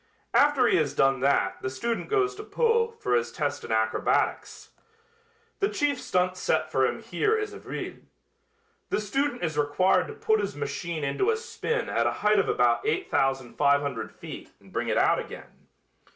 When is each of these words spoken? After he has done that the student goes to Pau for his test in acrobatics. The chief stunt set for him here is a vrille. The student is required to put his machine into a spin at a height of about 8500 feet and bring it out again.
After 0.33 0.65
he 0.65 0.77
has 0.77 0.95
done 0.95 1.19
that 1.19 1.61
the 1.61 1.69
student 1.69 2.09
goes 2.09 2.33
to 2.33 2.43
Pau 2.43 2.95
for 2.99 3.13
his 3.13 3.31
test 3.31 3.63
in 3.63 3.71
acrobatics. 3.71 4.71
The 5.59 5.69
chief 5.69 6.01
stunt 6.01 6.37
set 6.37 6.71
for 6.71 6.87
him 6.87 7.03
here 7.03 7.37
is 7.37 7.53
a 7.53 7.59
vrille. 7.59 7.99
The 8.89 8.99
student 8.99 9.43
is 9.43 9.59
required 9.59 10.07
to 10.07 10.13
put 10.15 10.39
his 10.39 10.55
machine 10.55 11.03
into 11.03 11.29
a 11.29 11.37
spin 11.37 11.87
at 11.87 12.07
a 12.07 12.13
height 12.25 12.39
of 12.39 12.49
about 12.49 12.83
8500 12.83 14.11
feet 14.11 14.49
and 14.59 14.73
bring 14.73 14.87
it 14.87 14.97
out 14.97 15.19
again. 15.19 15.67